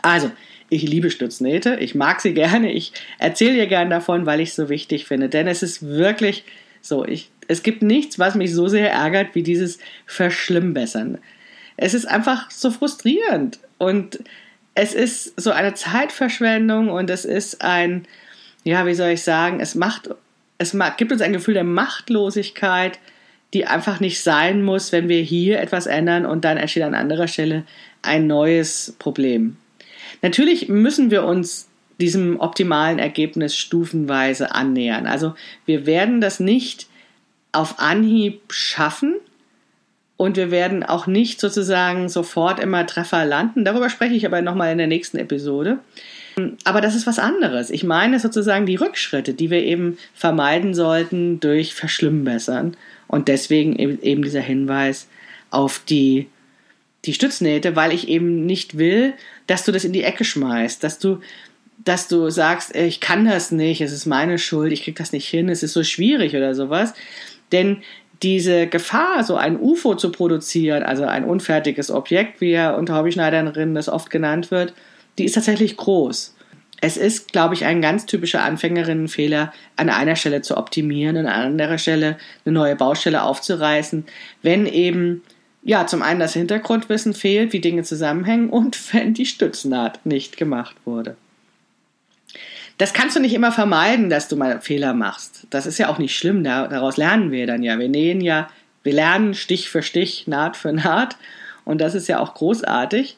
Also, 0.02 0.30
ich 0.68 0.82
liebe 0.82 1.10
Stütznähte, 1.10 1.76
ich 1.76 1.94
mag 1.94 2.20
sie 2.20 2.34
gerne, 2.34 2.72
ich 2.72 2.92
erzähle 3.18 3.58
ihr 3.58 3.66
gerne 3.66 3.90
davon, 3.90 4.26
weil 4.26 4.40
ich 4.40 4.50
es 4.50 4.56
so 4.56 4.68
wichtig 4.68 5.06
finde. 5.06 5.28
Denn 5.28 5.46
es 5.46 5.62
ist 5.62 5.86
wirklich 5.86 6.44
so, 6.80 7.04
ich, 7.04 7.30
es 7.46 7.62
gibt 7.62 7.82
nichts, 7.82 8.18
was 8.18 8.34
mich 8.34 8.52
so 8.52 8.68
sehr 8.68 8.90
ärgert 8.90 9.34
wie 9.34 9.42
dieses 9.42 9.78
Verschlimmbessern. 10.06 11.18
Es 11.76 11.94
ist 11.94 12.06
einfach 12.06 12.50
so 12.50 12.70
frustrierend. 12.70 13.58
Und 13.78 14.20
es 14.74 14.94
ist 14.94 15.38
so 15.40 15.50
eine 15.50 15.74
Zeitverschwendung 15.74 16.88
und 16.88 17.10
es 17.10 17.24
ist 17.24 17.62
ein, 17.62 18.06
ja, 18.64 18.86
wie 18.86 18.94
soll 18.94 19.10
ich 19.10 19.22
sagen, 19.22 19.60
es 19.60 19.74
macht, 19.74 20.10
es 20.62 20.76
gibt 20.96 21.12
uns 21.12 21.20
ein 21.20 21.32
Gefühl 21.32 21.54
der 21.54 21.64
Machtlosigkeit, 21.64 22.98
die 23.52 23.66
einfach 23.66 24.00
nicht 24.00 24.22
sein 24.22 24.62
muss, 24.62 24.92
wenn 24.92 25.08
wir 25.08 25.20
hier 25.20 25.60
etwas 25.60 25.86
ändern 25.86 26.24
und 26.24 26.44
dann 26.44 26.56
entsteht 26.56 26.82
an 26.84 26.94
anderer 26.94 27.28
Stelle 27.28 27.64
ein 28.00 28.26
neues 28.26 28.96
Problem. 28.98 29.56
Natürlich 30.22 30.68
müssen 30.68 31.10
wir 31.10 31.24
uns 31.24 31.68
diesem 32.00 32.40
optimalen 32.40 32.98
Ergebnis 32.98 33.56
stufenweise 33.56 34.54
annähern. 34.54 35.06
Also 35.06 35.34
wir 35.66 35.86
werden 35.86 36.20
das 36.20 36.40
nicht 36.40 36.86
auf 37.52 37.78
Anhieb 37.78 38.52
schaffen 38.52 39.16
und 40.16 40.36
wir 40.36 40.50
werden 40.50 40.82
auch 40.82 41.06
nicht 41.06 41.40
sozusagen 41.40 42.08
sofort 42.08 42.60
immer 42.60 42.86
Treffer 42.86 43.24
landen. 43.24 43.64
Darüber 43.64 43.90
spreche 43.90 44.14
ich 44.14 44.24
aber 44.24 44.40
nochmal 44.40 44.72
in 44.72 44.78
der 44.78 44.86
nächsten 44.86 45.18
Episode. 45.18 45.78
Aber 46.64 46.80
das 46.80 46.94
ist 46.94 47.06
was 47.06 47.18
anderes. 47.18 47.70
Ich 47.70 47.84
meine 47.84 48.18
sozusagen 48.18 48.66
die 48.66 48.76
Rückschritte, 48.76 49.34
die 49.34 49.50
wir 49.50 49.62
eben 49.62 49.98
vermeiden 50.14 50.74
sollten 50.74 51.40
durch 51.40 51.74
Verschlimmbessern. 51.74 52.76
Und 53.08 53.28
deswegen 53.28 53.76
eben 53.76 54.22
dieser 54.22 54.40
Hinweis 54.40 55.08
auf 55.50 55.82
die, 55.86 56.28
die 57.04 57.12
Stütznähte, 57.12 57.76
weil 57.76 57.92
ich 57.92 58.08
eben 58.08 58.46
nicht 58.46 58.78
will, 58.78 59.12
dass 59.46 59.64
du 59.64 59.72
das 59.72 59.84
in 59.84 59.92
die 59.92 60.04
Ecke 60.04 60.24
schmeißt, 60.24 60.82
dass 60.82 60.98
du, 60.98 61.20
dass 61.84 62.08
du 62.08 62.30
sagst, 62.30 62.74
ich 62.74 63.00
kann 63.00 63.26
das 63.26 63.52
nicht, 63.52 63.82
es 63.82 63.92
ist 63.92 64.06
meine 64.06 64.38
Schuld, 64.38 64.72
ich 64.72 64.84
krieg 64.84 64.96
das 64.96 65.12
nicht 65.12 65.28
hin, 65.28 65.50
es 65.50 65.62
ist 65.62 65.74
so 65.74 65.84
schwierig 65.84 66.34
oder 66.34 66.54
sowas. 66.54 66.94
Denn 67.50 67.82
diese 68.22 68.66
Gefahr, 68.68 69.24
so 69.24 69.36
ein 69.36 69.58
UFO 69.60 69.94
zu 69.96 70.12
produzieren, 70.12 70.82
also 70.84 71.04
ein 71.04 71.24
unfertiges 71.24 71.90
Objekt, 71.90 72.40
wie 72.40 72.52
ja 72.52 72.74
unter 72.74 72.96
Hobbyschneiderinnen 72.96 73.74
das 73.74 73.88
oft 73.88 74.10
genannt 74.10 74.50
wird, 74.50 74.74
die 75.18 75.24
ist 75.24 75.34
tatsächlich 75.34 75.76
groß. 75.76 76.34
Es 76.80 76.96
ist, 76.96 77.32
glaube 77.32 77.54
ich, 77.54 77.64
ein 77.64 77.80
ganz 77.80 78.06
typischer 78.06 78.42
Anfängerinnenfehler, 78.42 79.52
an 79.76 79.88
einer 79.88 80.16
Stelle 80.16 80.42
zu 80.42 80.56
optimieren, 80.56 81.16
an 81.16 81.26
anderer 81.26 81.78
Stelle 81.78 82.18
eine 82.44 82.54
neue 82.54 82.74
Baustelle 82.74 83.22
aufzureißen, 83.22 84.04
wenn 84.42 84.66
eben 84.66 85.22
ja 85.62 85.86
zum 85.86 86.02
einen 86.02 86.18
das 86.18 86.32
Hintergrundwissen 86.32 87.14
fehlt, 87.14 87.52
wie 87.52 87.60
Dinge 87.60 87.84
zusammenhängen 87.84 88.50
und 88.50 88.76
wenn 88.94 89.14
die 89.14 89.26
Stütznaht 89.26 90.04
nicht 90.04 90.36
gemacht 90.36 90.74
wurde. 90.84 91.16
Das 92.78 92.92
kannst 92.92 93.14
du 93.14 93.20
nicht 93.20 93.34
immer 93.34 93.52
vermeiden, 93.52 94.10
dass 94.10 94.26
du 94.26 94.36
mal 94.36 94.60
Fehler 94.60 94.92
machst. 94.92 95.46
Das 95.50 95.66
ist 95.66 95.78
ja 95.78 95.88
auch 95.88 95.98
nicht 95.98 96.16
schlimm, 96.16 96.42
daraus 96.42 96.96
lernen 96.96 97.30
wir 97.30 97.46
dann 97.46 97.62
ja. 97.62 97.78
Wir 97.78 97.88
nähen 97.88 98.20
ja, 98.20 98.50
wir 98.82 98.92
lernen 98.92 99.34
Stich 99.34 99.68
für 99.68 99.82
Stich, 99.82 100.26
Naht 100.26 100.56
für 100.56 100.72
Naht 100.72 101.16
und 101.64 101.80
das 101.80 101.94
ist 101.94 102.08
ja 102.08 102.18
auch 102.18 102.34
großartig. 102.34 103.16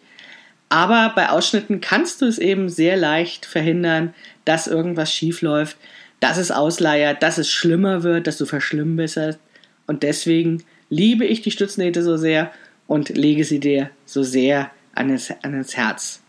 Aber 0.68 1.12
bei 1.14 1.28
Ausschnitten 1.28 1.80
kannst 1.80 2.20
du 2.22 2.26
es 2.26 2.38
eben 2.38 2.68
sehr 2.68 2.96
leicht 2.96 3.46
verhindern, 3.46 4.14
dass 4.44 4.66
irgendwas 4.66 5.12
schief 5.12 5.42
läuft, 5.42 5.76
dass 6.20 6.36
es 6.36 6.50
ausleiert, 6.50 7.22
dass 7.22 7.38
es 7.38 7.50
schlimmer 7.50 8.02
wird, 8.02 8.26
dass 8.26 8.38
du 8.38 8.46
verschlimmbesserst. 8.46 9.38
Und 9.86 10.02
deswegen 10.02 10.64
liebe 10.88 11.24
ich 11.24 11.42
die 11.42 11.50
Stütznähte 11.50 12.02
so 12.02 12.16
sehr 12.16 12.50
und 12.86 13.10
lege 13.10 13.44
sie 13.44 13.60
dir 13.60 13.90
so 14.04 14.22
sehr 14.22 14.70
ans, 14.94 15.32
ans 15.42 15.76
Herz. 15.76 16.22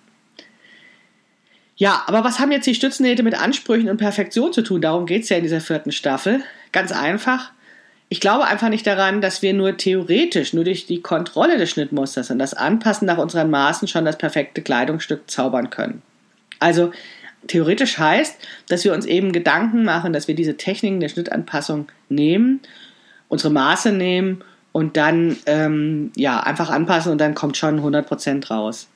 Ja, 1.78 2.04
aber 2.08 2.24
was 2.24 2.40
haben 2.40 2.52
jetzt 2.52 2.68
die 2.68 2.76
Stütznähte 2.76 3.24
mit 3.24 3.36
Ansprüchen 3.36 3.90
und 3.90 3.98
Perfektion 3.98 4.54
zu 4.54 4.62
tun? 4.62 4.82
Darum 4.82 5.06
geht 5.06 5.24
es 5.24 5.30
ja 5.30 5.38
in 5.38 5.44
dieser 5.44 5.60
vierten 5.60 5.92
Staffel. 5.92 6.42
Ganz 6.72 6.92
einfach 6.92 7.52
ich 8.16 8.22
glaube 8.22 8.46
einfach 8.46 8.70
nicht 8.70 8.88
daran, 8.88 9.20
dass 9.20 9.42
wir 9.42 9.54
nur 9.54 9.76
theoretisch, 9.76 10.54
nur 10.54 10.64
durch 10.64 10.86
die 10.86 11.02
Kontrolle 11.02 11.58
des 11.58 11.70
Schnittmusters 11.72 12.32
und 12.32 12.40
das 12.40 12.54
Anpassen 12.54 13.06
nach 13.06 13.18
unseren 13.18 13.50
Maßen 13.50 13.90
schon 13.90 14.06
das 14.06 14.18
perfekte 14.18 14.62
Kleidungsstück 14.62 15.30
zaubern 15.30 15.70
können. 15.70 16.02
Also 16.60 16.94
theoretisch 17.48 17.98
heißt, 17.98 18.38
dass 18.70 18.86
wir 18.86 18.94
uns 18.94 19.06
eben 19.06 19.34
Gedanken 19.34 19.84
machen, 19.84 20.14
dass 20.14 20.30
wir 20.30 20.36
diese 20.36 20.56
Techniken 20.56 21.02
der 21.02 21.10
Schnittanpassung 21.10 21.90
nehmen, 22.08 22.62
unsere 23.28 23.52
Maße 23.52 23.92
nehmen 23.92 24.46
und 24.72 24.96
dann 24.96 25.36
ähm, 25.46 26.14
ja 26.16 26.40
einfach 26.40 26.70
anpassen 26.70 27.12
und 27.12 27.18
dann 27.18 27.36
kommt 27.36 27.58
schon 27.58 27.82
100% 27.82 28.48
raus. 28.48 28.88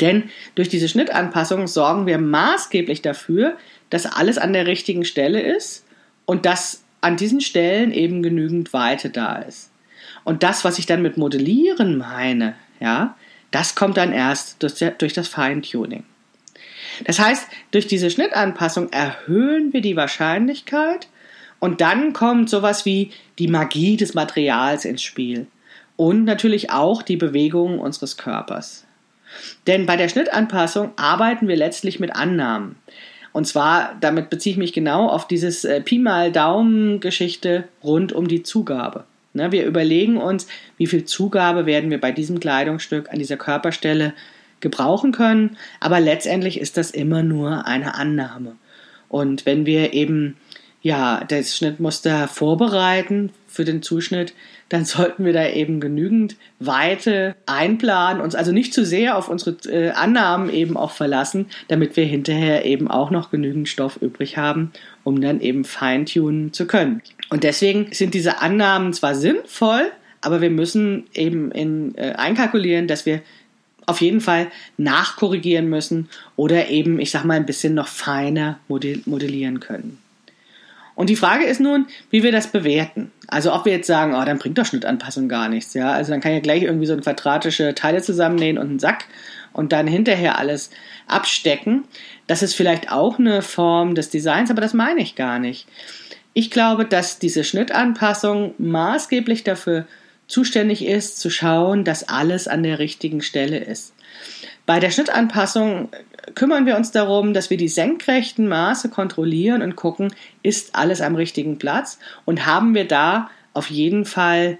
Denn 0.00 0.30
durch 0.56 0.68
diese 0.68 0.88
Schnittanpassung 0.88 1.68
sorgen 1.68 2.06
wir 2.06 2.18
maßgeblich 2.18 3.02
dafür, 3.02 3.56
dass 3.88 4.06
alles 4.06 4.36
an 4.36 4.52
der 4.52 4.66
richtigen 4.66 5.04
Stelle 5.04 5.40
ist 5.40 5.84
und 6.26 6.44
dass 6.44 6.82
an 7.00 7.16
diesen 7.16 7.40
Stellen 7.40 7.92
eben 7.92 8.22
genügend 8.22 8.72
Weite 8.72 9.10
da 9.10 9.36
ist. 9.36 9.70
Und 10.24 10.42
das, 10.42 10.64
was 10.64 10.78
ich 10.78 10.86
dann 10.86 11.02
mit 11.02 11.16
Modellieren 11.16 11.98
meine, 11.98 12.54
ja, 12.78 13.16
das 13.50 13.74
kommt 13.74 13.96
dann 13.96 14.12
erst 14.12 14.62
durch, 14.62 14.74
durch 14.98 15.12
das 15.12 15.28
Feintuning. 15.28 16.04
Das 17.04 17.18
heißt, 17.18 17.46
durch 17.70 17.86
diese 17.86 18.10
Schnittanpassung 18.10 18.92
erhöhen 18.92 19.72
wir 19.72 19.80
die 19.80 19.96
Wahrscheinlichkeit 19.96 21.08
und 21.58 21.80
dann 21.80 22.12
kommt 22.12 22.50
sowas 22.50 22.84
wie 22.84 23.10
die 23.38 23.48
Magie 23.48 23.96
des 23.96 24.14
Materials 24.14 24.84
ins 24.84 25.02
Spiel 25.02 25.46
und 25.96 26.24
natürlich 26.24 26.70
auch 26.70 27.02
die 27.02 27.16
Bewegung 27.16 27.78
unseres 27.78 28.16
Körpers. 28.16 28.86
Denn 29.66 29.86
bei 29.86 29.96
der 29.96 30.08
Schnittanpassung 30.08 30.92
arbeiten 30.96 31.46
wir 31.48 31.56
letztlich 31.56 32.00
mit 32.00 32.14
Annahmen. 32.16 32.76
Und 33.32 33.46
zwar, 33.46 33.96
damit 34.00 34.30
beziehe 34.30 34.52
ich 34.52 34.58
mich 34.58 34.72
genau 34.72 35.08
auf 35.08 35.28
dieses 35.28 35.64
äh, 35.64 35.80
Pi 35.80 35.98
mal 35.98 36.32
Daumen-Geschichte 36.32 37.68
rund 37.82 38.12
um 38.12 38.26
die 38.26 38.42
Zugabe. 38.42 39.04
Ne, 39.32 39.52
wir 39.52 39.64
überlegen 39.64 40.16
uns, 40.16 40.48
wie 40.76 40.88
viel 40.88 41.04
Zugabe 41.04 41.64
werden 41.64 41.90
wir 41.90 42.00
bei 42.00 42.10
diesem 42.10 42.40
Kleidungsstück 42.40 43.12
an 43.12 43.20
dieser 43.20 43.36
Körperstelle 43.36 44.12
gebrauchen 44.58 45.12
können, 45.12 45.56
aber 45.78 46.00
letztendlich 46.00 46.60
ist 46.60 46.76
das 46.76 46.90
immer 46.90 47.22
nur 47.22 47.66
eine 47.66 47.94
Annahme. 47.94 48.56
Und 49.08 49.46
wenn 49.46 49.66
wir 49.66 49.92
eben 49.92 50.36
ja 50.82 51.24
das 51.28 51.56
Schnittmuster 51.56 52.28
vorbereiten 52.28 53.30
für 53.46 53.64
den 53.64 53.82
Zuschnitt, 53.82 54.34
dann 54.70 54.84
sollten 54.84 55.24
wir 55.24 55.32
da 55.32 55.48
eben 55.48 55.80
genügend 55.80 56.36
Weite 56.60 57.34
einplanen, 57.44 58.22
uns 58.22 58.34
also 58.34 58.52
nicht 58.52 58.72
zu 58.72 58.86
sehr 58.86 59.18
auf 59.18 59.28
unsere 59.28 59.56
äh, 59.68 59.90
Annahmen 59.90 60.48
eben 60.48 60.76
auch 60.76 60.92
verlassen, 60.92 61.46
damit 61.68 61.96
wir 61.96 62.04
hinterher 62.04 62.64
eben 62.64 62.88
auch 62.88 63.10
noch 63.10 63.30
genügend 63.30 63.68
Stoff 63.68 64.00
übrig 64.00 64.36
haben, 64.36 64.72
um 65.02 65.20
dann 65.20 65.40
eben 65.40 65.64
feintunen 65.64 66.52
zu 66.52 66.66
können. 66.66 67.02
Und 67.30 67.42
deswegen 67.42 67.92
sind 67.92 68.14
diese 68.14 68.40
Annahmen 68.40 68.92
zwar 68.92 69.16
sinnvoll, 69.16 69.90
aber 70.20 70.40
wir 70.40 70.50
müssen 70.50 71.04
eben 71.14 71.50
in, 71.50 71.96
äh, 71.96 72.12
einkalkulieren, 72.12 72.86
dass 72.86 73.06
wir 73.06 73.22
auf 73.86 74.00
jeden 74.00 74.20
Fall 74.20 74.46
nachkorrigieren 74.76 75.68
müssen 75.68 76.08
oder 76.36 76.68
eben, 76.68 77.00
ich 77.00 77.10
sag 77.10 77.24
mal, 77.24 77.34
ein 77.34 77.46
bisschen 77.46 77.74
noch 77.74 77.88
feiner 77.88 78.60
modellieren 78.68 79.58
können. 79.58 79.98
Und 81.00 81.08
die 81.08 81.16
Frage 81.16 81.46
ist 81.46 81.60
nun, 81.60 81.86
wie 82.10 82.22
wir 82.22 82.30
das 82.30 82.48
bewerten. 82.48 83.10
Also 83.26 83.54
ob 83.54 83.64
wir 83.64 83.72
jetzt 83.72 83.86
sagen, 83.86 84.14
oh, 84.14 84.22
dann 84.22 84.36
bringt 84.36 84.58
doch 84.58 84.66
Schnittanpassung 84.66 85.30
gar 85.30 85.48
nichts, 85.48 85.72
ja. 85.72 85.92
Also 85.92 86.12
dann 86.12 86.20
kann 86.20 86.34
ja 86.34 86.40
gleich 86.40 86.62
irgendwie 86.62 86.84
so 86.84 86.92
ein 86.92 87.00
quadratische 87.00 87.74
Teile 87.74 88.02
zusammennähen 88.02 88.58
und 88.58 88.68
einen 88.68 88.78
Sack 88.78 89.06
und 89.54 89.72
dann 89.72 89.86
hinterher 89.86 90.36
alles 90.38 90.68
abstecken. 91.06 91.84
Das 92.26 92.42
ist 92.42 92.54
vielleicht 92.54 92.92
auch 92.92 93.18
eine 93.18 93.40
Form 93.40 93.94
des 93.94 94.10
Designs, 94.10 94.50
aber 94.50 94.60
das 94.60 94.74
meine 94.74 95.00
ich 95.00 95.14
gar 95.14 95.38
nicht. 95.38 95.66
Ich 96.34 96.50
glaube, 96.50 96.84
dass 96.84 97.18
diese 97.18 97.44
Schnittanpassung 97.44 98.52
maßgeblich 98.58 99.42
dafür 99.42 99.86
zuständig 100.26 100.84
ist, 100.84 101.18
zu 101.18 101.30
schauen, 101.30 101.82
dass 101.82 102.10
alles 102.10 102.46
an 102.46 102.62
der 102.62 102.78
richtigen 102.78 103.22
Stelle 103.22 103.56
ist. 103.56 103.94
Bei 104.66 104.80
der 104.80 104.90
Schnittanpassung 104.90 105.88
kümmern 106.34 106.66
wir 106.66 106.76
uns 106.76 106.90
darum, 106.90 107.34
dass 107.34 107.50
wir 107.50 107.56
die 107.56 107.68
senkrechten 107.68 108.48
Maße 108.48 108.88
kontrollieren 108.88 109.62
und 109.62 109.76
gucken, 109.76 110.12
ist 110.42 110.74
alles 110.74 111.00
am 111.00 111.14
richtigen 111.14 111.58
Platz 111.58 111.98
und 112.24 112.46
haben 112.46 112.74
wir 112.74 112.86
da 112.86 113.30
auf 113.54 113.70
jeden 113.70 114.04
Fall 114.04 114.58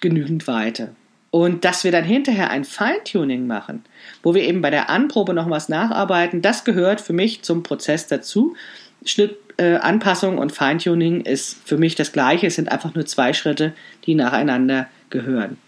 genügend 0.00 0.46
Weite. 0.46 0.94
Und 1.30 1.64
dass 1.64 1.84
wir 1.84 1.92
dann 1.92 2.04
hinterher 2.04 2.50
ein 2.50 2.64
Feintuning 2.64 3.46
machen, 3.46 3.84
wo 4.22 4.34
wir 4.34 4.42
eben 4.42 4.62
bei 4.62 4.70
der 4.70 4.90
Anprobe 4.90 5.32
noch 5.32 5.48
was 5.48 5.68
nacharbeiten, 5.68 6.42
das 6.42 6.64
gehört 6.64 7.00
für 7.00 7.12
mich 7.12 7.42
zum 7.42 7.62
Prozess 7.62 8.08
dazu. 8.08 8.56
Schnittanpassung 9.04 10.38
äh, 10.38 10.40
und 10.40 10.50
Feintuning 10.50 11.20
ist 11.20 11.56
für 11.64 11.76
mich 11.76 11.94
das 11.94 12.12
Gleiche. 12.12 12.48
Es 12.48 12.56
sind 12.56 12.72
einfach 12.72 12.94
nur 12.94 13.06
zwei 13.06 13.32
Schritte, 13.32 13.74
die 14.06 14.16
nacheinander 14.16 14.88
gehören. 15.08 15.58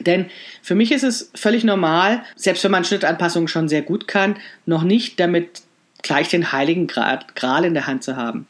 Denn 0.00 0.26
für 0.62 0.74
mich 0.74 0.92
ist 0.92 1.04
es 1.04 1.30
völlig 1.34 1.64
normal, 1.64 2.22
selbst 2.36 2.64
wenn 2.64 2.70
man 2.70 2.84
Schnittanpassungen 2.84 3.48
schon 3.48 3.68
sehr 3.68 3.82
gut 3.82 4.08
kann, 4.08 4.36
noch 4.66 4.82
nicht 4.82 5.20
damit 5.20 5.62
gleich 6.02 6.28
den 6.28 6.52
heiligen 6.52 6.86
Gral 6.86 7.64
in 7.64 7.74
der 7.74 7.86
Hand 7.86 8.02
zu 8.02 8.16
haben. 8.16 8.46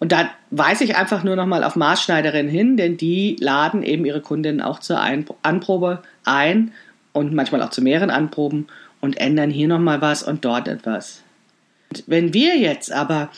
Und 0.00 0.12
da 0.12 0.30
weise 0.50 0.84
ich 0.84 0.96
einfach 0.96 1.24
nur 1.24 1.36
nochmal 1.36 1.64
auf 1.64 1.76
Maßschneiderinnen 1.76 2.50
hin, 2.50 2.76
denn 2.76 2.96
die 2.96 3.36
laden 3.40 3.82
eben 3.82 4.04
ihre 4.04 4.20
Kundinnen 4.20 4.60
auch 4.60 4.78
zur 4.78 5.00
Anprobe 5.42 6.02
ein 6.24 6.72
und 7.12 7.34
manchmal 7.34 7.62
auch 7.62 7.70
zu 7.70 7.82
mehreren 7.82 8.10
Anproben 8.10 8.68
und 9.00 9.18
ändern 9.18 9.50
hier 9.50 9.68
nochmal 9.68 10.00
was 10.00 10.22
und 10.22 10.44
dort 10.44 10.68
etwas. 10.68 11.22
Und 11.90 12.04
wenn 12.06 12.32
wir 12.32 12.56
jetzt 12.56 12.92
aber 12.92 13.30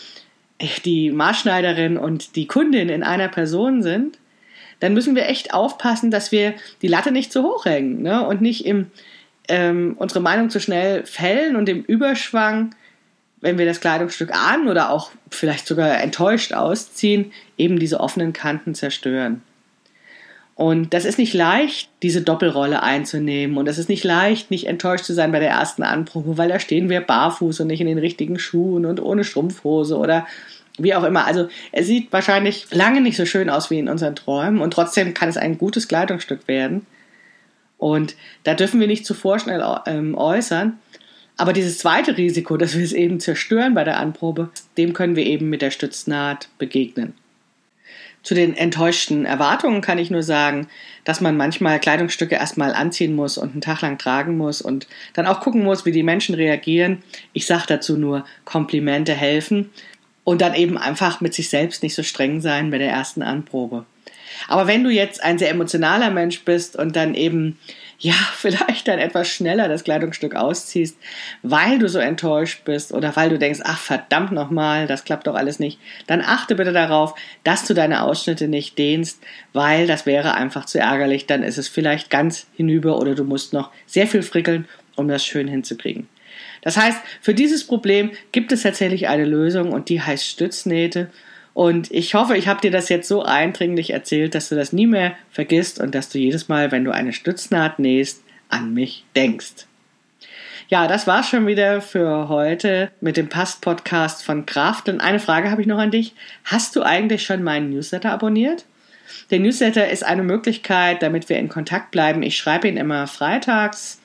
die 0.85 1.11
Maßschneiderin 1.11 1.97
und 1.97 2.37
die 2.37 2.47
Kundin 2.47 2.90
in 2.90 3.02
einer 3.02 3.28
Person 3.28 3.83
sind, 3.83 4.19
dann 4.80 4.94
müssen 4.94 5.14
wir 5.14 5.26
echt 5.26 5.54
aufpassen, 5.54 6.10
dass 6.10 6.32
wir 6.32 6.54
die 6.82 6.88
Latte 6.88 7.12
nicht 7.12 7.32
zu 7.32 7.42
hoch 7.42 7.64
hängen 7.64 8.02
ne? 8.02 8.26
und 8.26 8.40
nicht 8.40 8.66
im, 8.66 8.87
ähm, 9.49 9.94
unsere 9.99 10.20
Meinung 10.20 10.50
zu 10.50 10.60
schnell 10.60 11.04
fällen 11.04 11.56
und 11.56 11.68
im 11.68 11.82
Überschwang, 11.82 12.75
wenn 13.40 13.58
wir 13.58 13.66
das 13.66 13.80
Kleidungsstück 13.80 14.34
an 14.34 14.68
oder 14.68 14.90
auch 14.90 15.10
vielleicht 15.30 15.66
sogar 15.66 16.00
enttäuscht 16.00 16.52
ausziehen, 16.52 17.32
eben 17.56 17.78
diese 17.78 18.00
offenen 18.00 18.32
Kanten 18.32 18.75
zerstören. 18.75 19.42
Und 20.60 20.92
das 20.92 21.06
ist 21.06 21.16
nicht 21.16 21.32
leicht, 21.32 21.88
diese 22.02 22.20
Doppelrolle 22.20 22.82
einzunehmen. 22.82 23.56
Und 23.56 23.66
es 23.66 23.78
ist 23.78 23.88
nicht 23.88 24.04
leicht, 24.04 24.50
nicht 24.50 24.66
enttäuscht 24.66 25.06
zu 25.06 25.14
sein 25.14 25.32
bei 25.32 25.38
der 25.38 25.49
ersten 25.49 25.82
Anprobe, 25.82 26.37
weil 26.37 26.50
da 26.50 26.58
stehen 26.58 26.90
wir 26.90 27.00
barfuß 27.00 27.60
und 27.60 27.68
nicht 27.68 27.80
in 27.80 27.87
den 27.87 27.96
richtigen 27.96 28.38
Schuhen 28.38 28.84
und 28.84 29.00
ohne 29.00 29.25
Strumpfhose 29.25 29.96
oder 29.96 30.26
wie 30.82 30.94
auch 30.94 31.04
immer. 31.04 31.26
Also 31.26 31.49
es 31.72 31.87
sieht 31.87 32.12
wahrscheinlich 32.12 32.66
lange 32.70 33.00
nicht 33.00 33.16
so 33.16 33.26
schön 33.26 33.50
aus 33.50 33.70
wie 33.70 33.78
in 33.78 33.88
unseren 33.88 34.16
Träumen 34.16 34.60
und 34.60 34.72
trotzdem 34.72 35.14
kann 35.14 35.28
es 35.28 35.37
ein 35.37 35.58
gutes 35.58 35.88
Kleidungsstück 35.88 36.49
werden. 36.49 36.87
Und 37.78 38.14
da 38.44 38.54
dürfen 38.54 38.78
wir 38.78 38.87
nicht 38.87 39.06
zu 39.06 39.14
vorschnell 39.14 39.64
ähm, 39.87 40.14
äußern. 40.16 40.78
Aber 41.37 41.54
dieses 41.54 41.78
zweite 41.78 42.18
Risiko, 42.18 42.58
dass 42.58 42.76
wir 42.76 42.84
es 42.84 42.92
eben 42.92 43.18
zerstören 43.18 43.72
bei 43.72 43.84
der 43.84 43.99
Anprobe, 43.99 44.50
dem 44.76 44.92
können 44.92 45.16
wir 45.16 45.25
eben 45.25 45.49
mit 45.49 45.62
der 45.62 45.70
Stütznaht 45.70 46.49
begegnen. 46.58 47.14
Zu 48.22 48.34
den 48.34 48.54
enttäuschten 48.54 49.25
Erwartungen 49.25 49.80
kann 49.80 49.96
ich 49.96 50.10
nur 50.10 50.22
sagen, 50.22 50.68
dass 51.04 51.22
man 51.22 51.38
manchmal 51.38 51.80
Kleidungsstücke 51.80 52.34
erstmal 52.34 52.75
anziehen 52.75 53.14
muss 53.14 53.38
und 53.38 53.52
einen 53.52 53.62
Tag 53.62 53.80
lang 53.80 53.96
tragen 53.96 54.37
muss 54.37 54.60
und 54.60 54.87
dann 55.14 55.26
auch 55.26 55.40
gucken 55.40 55.64
muss, 55.64 55.87
wie 55.87 55.92
die 55.92 56.02
Menschen 56.02 56.34
reagieren. 56.34 57.02
Ich 57.32 57.46
sage 57.46 57.64
dazu 57.68 57.96
nur, 57.96 58.26
Komplimente 58.44 59.14
helfen 59.14 59.70
und 60.25 60.41
dann 60.41 60.55
eben 60.55 60.79
einfach 60.79 61.21
mit 61.21 61.35
sich 61.35 61.49
selbst 61.49 61.83
nicht 61.83 61.95
so 61.95 62.03
streng 62.03 62.41
sein 62.41 62.71
bei 62.71 62.79
der 62.79 62.91
ersten 62.91 63.23
Anprobe. 63.23 63.85
Aber 64.49 64.67
wenn 64.67 64.85
du 64.85 64.91
jetzt 64.91 65.23
ein 65.23 65.39
sehr 65.39 65.50
emotionaler 65.50 66.11
Mensch 66.11 66.45
bist 66.45 66.77
und 66.77 66.97
dann 66.97 67.15
eben 67.15 67.59
ja, 68.00 68.15
vielleicht 68.35 68.89
dann 68.89 68.99
etwas 68.99 69.29
schneller 69.29 69.69
das 69.69 69.85
Kleidungsstück 69.85 70.35
ausziehst, 70.35 70.97
weil 71.43 71.79
du 71.79 71.89
so 71.89 71.99
enttäuscht 71.99 72.65
bist 72.65 72.93
oder 72.93 73.15
weil 73.15 73.29
du 73.29 73.39
denkst, 73.39 73.61
ach 73.62 73.79
verdammt 73.79 74.33
nochmal, 74.33 74.87
das 74.87 75.05
klappt 75.05 75.27
doch 75.27 75.35
alles 75.35 75.59
nicht, 75.59 75.79
dann 76.07 76.23
achte 76.23 76.55
bitte 76.55 76.73
darauf, 76.73 77.15
dass 77.45 77.67
du 77.67 77.75
deine 77.75 78.03
Ausschnitte 78.03 78.49
nicht 78.49 78.79
dehnst, 78.79 79.23
weil 79.53 79.87
das 79.87 80.07
wäre 80.07 80.35
einfach 80.35 80.65
zu 80.65 80.79
ärgerlich, 80.79 81.27
dann 81.27 81.43
ist 81.43 81.59
es 81.59 81.69
vielleicht 81.69 82.11
ganz 82.11 82.47
hinüber 82.57 82.99
oder 82.99 83.15
du 83.15 83.25
musst 83.25 83.53
noch 83.53 83.71
sehr 83.87 84.07
viel 84.07 84.23
frickeln, 84.23 84.67
um 84.97 85.07
das 85.07 85.25
schön 85.25 85.47
hinzukriegen. 85.47 86.09
Das 86.62 86.76
heißt, 86.76 87.00
für 87.21 87.35
dieses 87.35 87.67
Problem 87.67 88.11
gibt 88.33 88.52
es 88.52 88.62
tatsächlich 88.62 89.09
eine 89.09 89.25
Lösung 89.25 89.73
und 89.73 89.88
die 89.88 90.02
heißt 90.02 90.26
Stütznähte 90.26 91.11
und 91.52 91.90
ich 91.90 92.14
hoffe, 92.14 92.37
ich 92.37 92.49
habe 92.49 92.61
dir 92.61 92.71
das 92.71 92.88
jetzt 92.88 93.09
so 93.09 93.23
eindringlich 93.23 93.90
erzählt, 93.90 94.35
dass 94.35 94.49
du 94.49 94.55
das 94.55 94.73
nie 94.73 94.87
mehr 94.87 95.14
vergisst 95.31 95.81
und 95.81 95.95
dass 95.95 96.09
du 96.09 96.19
jedes 96.19 96.49
Mal, 96.49 96.71
wenn 96.73 96.85
du 96.85 96.93
eine 96.93 97.12
Stütznaht 97.12 97.79
nähst, 97.79 98.23
an 98.49 98.73
mich 98.73 99.05
denkst. 99.17 99.67
Ja, 100.69 100.87
das 100.87 101.09
war's 101.09 101.29
schon 101.29 101.49
wieder 101.49 101.81
für 101.81 102.29
heute 102.29 102.93
mit 103.00 103.17
dem 103.17 103.29
Past-Podcast 103.29 104.23
von 104.23 104.47
Kraft. 104.47 104.88
Und 104.88 105.00
eine 105.00 105.19
Frage 105.19 105.50
habe 105.50 105.61
ich 105.61 105.67
noch 105.67 105.79
an 105.79 105.90
dich. 105.90 106.14
Hast 106.45 106.76
du 106.76 106.83
eigentlich 106.83 107.25
schon 107.25 107.43
meinen 107.43 107.71
Newsletter 107.71 108.12
abonniert? 108.12 108.64
Der 109.33 109.40
Newsletter 109.40 109.90
ist 109.90 110.05
eine 110.05 110.23
Möglichkeit, 110.23 111.02
damit 111.02 111.29
wir 111.29 111.38
in 111.38 111.49
Kontakt 111.49 111.90
bleiben. 111.90 112.23
Ich 112.23 112.37
schreibe 112.37 112.69
ihn 112.69 112.76
immer 112.76 113.09
freitags. 113.09 114.00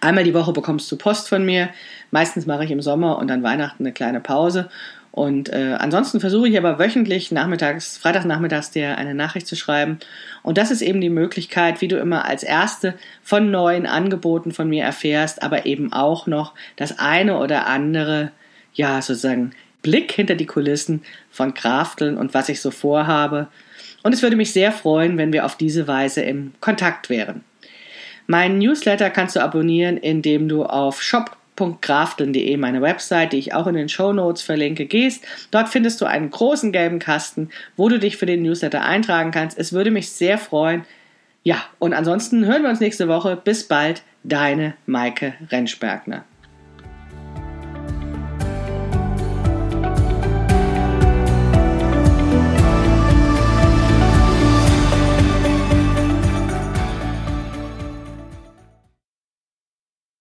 Einmal 0.00 0.24
die 0.24 0.34
Woche 0.34 0.52
bekommst 0.52 0.90
du 0.90 0.96
Post 0.96 1.28
von 1.28 1.44
mir. 1.44 1.70
Meistens 2.10 2.46
mache 2.46 2.64
ich 2.64 2.70
im 2.70 2.82
Sommer 2.82 3.18
und 3.18 3.30
an 3.30 3.42
Weihnachten 3.42 3.84
eine 3.84 3.92
kleine 3.92 4.20
Pause. 4.20 4.68
Und 5.14 5.48
äh, 5.52 5.76
ansonsten 5.78 6.18
versuche 6.18 6.48
ich 6.48 6.58
aber 6.58 6.80
wöchentlich 6.80 7.30
nachmittags, 7.30 7.98
Freitagnachmittags 7.98 8.72
dir 8.72 8.98
eine 8.98 9.14
Nachricht 9.14 9.46
zu 9.46 9.54
schreiben. 9.54 10.00
Und 10.42 10.58
das 10.58 10.72
ist 10.72 10.82
eben 10.82 11.00
die 11.00 11.08
Möglichkeit, 11.08 11.80
wie 11.80 11.86
du 11.86 11.98
immer 11.98 12.24
als 12.24 12.42
Erste 12.42 12.94
von 13.22 13.52
neuen 13.52 13.86
Angeboten 13.86 14.50
von 14.50 14.68
mir 14.68 14.82
erfährst, 14.82 15.44
aber 15.44 15.66
eben 15.66 15.92
auch 15.92 16.26
noch 16.26 16.52
das 16.74 16.98
eine 16.98 17.38
oder 17.38 17.68
andere, 17.68 18.32
ja, 18.72 19.00
sozusagen 19.00 19.52
Blick 19.82 20.10
hinter 20.10 20.34
die 20.34 20.46
Kulissen 20.46 21.04
von 21.30 21.54
Krafteln 21.54 22.18
und 22.18 22.34
was 22.34 22.48
ich 22.48 22.60
so 22.60 22.72
vorhabe. 22.72 23.46
Und 24.02 24.12
es 24.12 24.22
würde 24.22 24.34
mich 24.34 24.52
sehr 24.52 24.72
freuen, 24.72 25.16
wenn 25.16 25.32
wir 25.32 25.44
auf 25.44 25.56
diese 25.56 25.86
Weise 25.86 26.22
im 26.22 26.54
Kontakt 26.60 27.08
wären. 27.08 27.44
Mein 28.26 28.58
Newsletter 28.58 29.10
kannst 29.10 29.36
du 29.36 29.42
abonnieren, 29.42 29.96
indem 29.96 30.48
du 30.48 30.64
auf 30.64 31.02
shop 31.02 31.36
www.grafteln.de, 31.56 32.56
meine 32.56 32.82
Website, 32.82 33.32
die 33.32 33.38
ich 33.38 33.54
auch 33.54 33.66
in 33.66 33.74
den 33.74 33.88
Show 33.88 34.12
Notes 34.12 34.42
verlinke, 34.42 34.86
gehst. 34.86 35.24
Dort 35.50 35.68
findest 35.68 36.00
du 36.00 36.04
einen 36.04 36.30
großen 36.30 36.72
gelben 36.72 36.98
Kasten, 36.98 37.50
wo 37.76 37.88
du 37.88 37.98
dich 37.98 38.16
für 38.16 38.26
den 38.26 38.42
Newsletter 38.42 38.84
eintragen 38.84 39.30
kannst. 39.30 39.58
Es 39.58 39.72
würde 39.72 39.90
mich 39.90 40.10
sehr 40.10 40.38
freuen. 40.38 40.84
Ja, 41.42 41.62
und 41.78 41.92
ansonsten 41.92 42.46
hören 42.46 42.62
wir 42.62 42.70
uns 42.70 42.80
nächste 42.80 43.08
Woche. 43.08 43.36
Bis 43.36 43.68
bald, 43.68 44.02
deine 44.22 44.74
Maike 44.86 45.34
Rentschbergner. 45.50 46.24